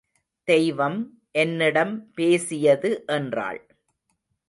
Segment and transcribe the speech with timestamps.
[0.47, 0.97] தெய்வம்
[1.31, 3.61] என்னிடம் பேசியது என்றாள்.